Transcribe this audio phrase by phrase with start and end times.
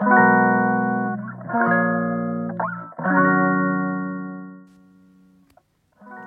[0.00, 0.04] は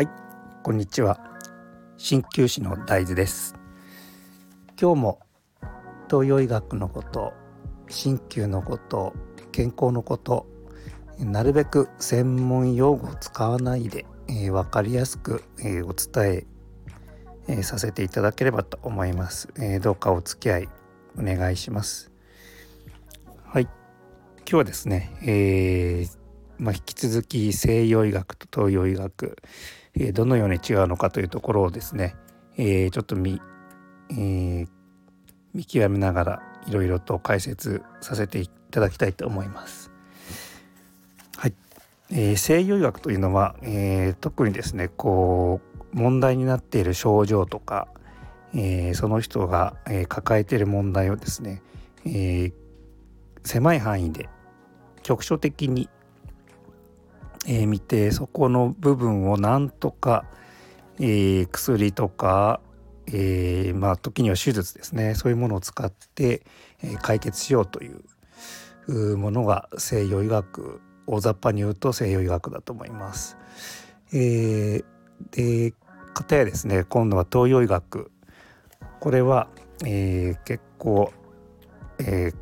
[0.00, 0.08] い
[0.64, 1.20] こんにちは。
[1.96, 3.54] 鍼灸師の大豆です。
[4.80, 5.20] 今日も
[6.10, 7.34] 東洋医学のこと
[7.88, 9.12] 鍼灸のこと
[9.52, 10.48] 健康のこと
[11.20, 16.46] なるべく専門用語を使わないで、えー、分かりやすく、えー、お伝
[17.46, 20.68] ええー、させていただければと思います、えどうかお付き合い
[21.16, 22.11] お願いします。
[23.52, 26.06] はい今日はですね、え
[26.56, 29.36] まあ、引き続き西洋医学と東洋医学、
[29.94, 32.16] えどのように違うのかというところをですね、
[32.56, 33.42] えちょっと見,、
[34.16, 34.64] え
[35.52, 39.90] 見極めながらいろいろと解説させていただきたいと思います。
[41.36, 41.54] はい、
[42.10, 45.60] えー、西洋医学というのは、えー、特にですねこ
[45.92, 47.88] う問題になっている症状とか、
[48.54, 51.60] えー、その人が、え抱えている問題をですね、
[52.06, 52.50] え
[53.44, 54.28] 狭い範囲で
[55.02, 55.88] 局所的に、
[57.46, 60.24] え見てそこの部分をなんとか、
[61.00, 62.60] え薬とか、
[63.12, 66.42] えまあ時には手術ですねそういうものを使って、
[66.82, 67.90] え解決しようとい
[68.88, 73.36] うものが西洋医学大雑把に言うと西洋医学だと思います。
[74.12, 74.84] えー、
[75.32, 75.74] で
[76.14, 78.12] 片やですね今度は東洋医学
[79.00, 79.48] これは、
[79.84, 81.12] え、結構、
[81.98, 82.34] えー、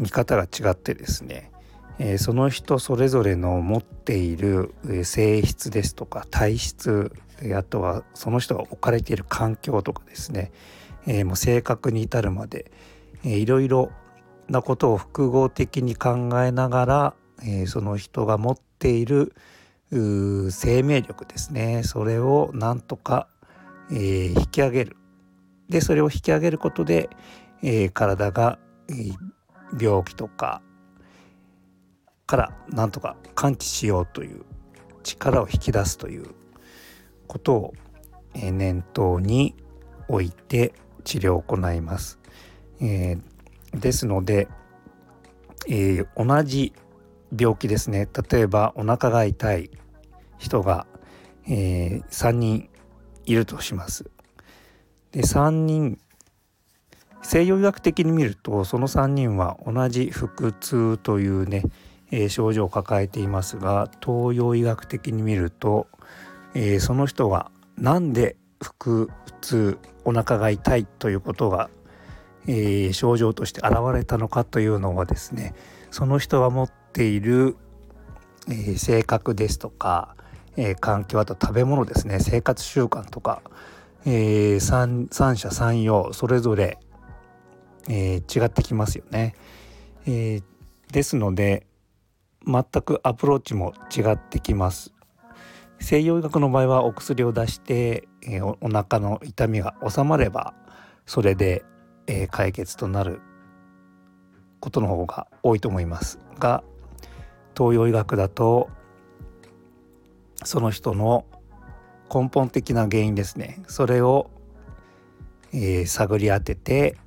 [0.00, 1.52] 見方が違ってですね、
[1.98, 7.12] えー、その人それぞれの持っている性質ですとか体質
[7.56, 10.52] あとはその人が置かれている環境とかですね、
[11.06, 12.70] えー、もう性格に至るまで、
[13.24, 13.90] えー、いろいろ
[14.48, 19.34] なことを複合的に考えながら、えー、その人が持っている
[19.92, 21.82] 生命力ですね。
[21.82, 23.28] それをなんとか、
[23.90, 24.96] えー、引き上げる。
[25.68, 27.10] でそれを引き上げることで、
[27.62, 29.14] えー、体が、えー、
[29.78, 30.62] 病気とか
[32.26, 34.44] からなんとか完治しようという
[35.02, 36.26] 力を引き出すという
[37.26, 37.74] ことを、
[38.34, 39.56] 念頭に
[40.06, 40.72] 置いて
[41.02, 42.20] 治療を行います。
[42.80, 44.46] えー、ですので、
[45.68, 46.72] えー、同じ
[47.36, 49.70] 病気ですね例えばお腹が痛い
[50.38, 50.86] 人が、
[51.46, 52.70] えー、3人
[53.24, 54.10] いるとします。
[55.12, 55.98] で3人
[57.22, 61.64] 西洋医学的に見るとその3人は同じ腹痛というね、
[62.10, 65.86] えー、症状を抱えていますが東洋医学的に見ると、
[66.54, 69.06] えー、その人は何で腹
[69.40, 71.70] 痛お腹が痛いということが、
[72.46, 75.54] えー、症状として現れたのかというのはですね
[75.90, 77.56] その人が持っている、
[78.48, 80.14] え、性格ですとか、
[80.56, 83.42] え、環境あと食べ物ですね生活習慣とか、
[84.04, 86.78] えー、三三者三様それぞれ、
[87.92, 89.34] えー、違ってきますよね。
[90.06, 90.42] えー、
[90.92, 91.66] ですので
[92.46, 94.94] 全くアプローチも違ってきます。
[95.80, 100.54] 西洋医学の場合はお薬を出して、えー、おお腹の痛みが治まれば
[101.06, 101.64] それで、
[102.06, 103.20] えー、解決となる
[104.60, 106.62] ことの方が多いと思いますが
[107.56, 108.68] 東洋医学だと
[110.44, 111.24] その人の
[112.14, 114.30] 根本的な原因ですねそれを、
[115.54, 116.98] えー、探り当てて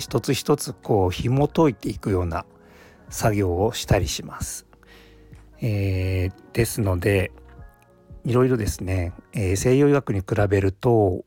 [0.00, 2.44] 一つ一つこう紐解いていくような
[3.08, 4.66] 作業をしたりします。
[5.60, 7.30] えー、ですので
[8.24, 11.24] いろいろですね、えー、西洋医学に比べると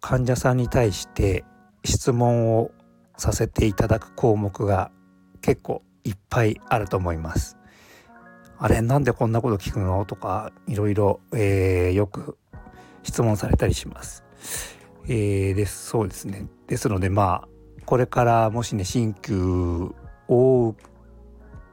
[0.00, 1.44] 患者さんに対して
[1.84, 2.72] 質問を
[3.16, 4.90] させていただく項目が
[5.40, 7.56] 結構いっぱいあると思います。
[8.58, 10.04] あれなんでこんなこと聞くの？
[10.06, 12.38] とかいろいろ、えー、よく
[13.02, 14.24] 質問されたりします。
[15.08, 17.48] えー、ですそうですねですのでまあ
[17.86, 19.94] これからもしね鍼灸
[20.28, 20.74] を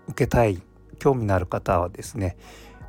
[0.07, 0.61] 受けたい
[0.99, 2.37] 興味のある方はですね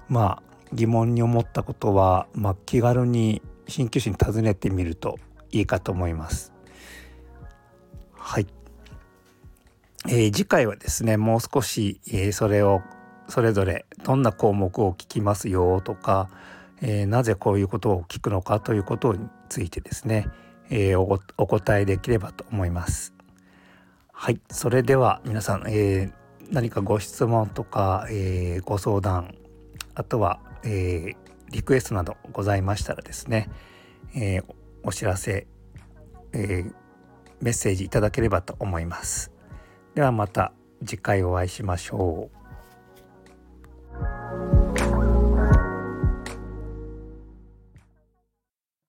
[0.08, 5.18] まあ疑問に思ったことは、まあ、気軽に鍼灸師に尋ねてみると
[5.52, 6.52] いいかと思います。
[8.12, 8.46] はい、
[10.08, 12.82] えー、次回はですねもう少し、えー、それを
[13.28, 16.28] それぞれどんな項目を聞きますよとか、
[16.82, 20.26] えー、なぜこういうことを聞くのかということについてですね、
[20.70, 23.13] え、お答えできればと思います。
[24.16, 29.34] はいそれでは皆さん、えー、何かご質問とか、えご相談
[29.94, 31.14] あとは、え
[31.50, 33.50] リクエストなどございましたらですね、
[34.16, 34.40] え
[34.82, 35.46] お知らせ、
[36.32, 36.64] え
[37.42, 39.30] メッセージいただければと思います。
[39.94, 40.52] ではまた
[40.86, 42.43] 次回お会いしましょう。